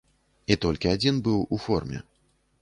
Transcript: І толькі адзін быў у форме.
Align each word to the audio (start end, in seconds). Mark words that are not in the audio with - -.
І 0.55 0.55
толькі 0.63 0.89
адзін 0.93 1.19
быў 1.29 1.45
у 1.57 1.61
форме. 1.67 2.03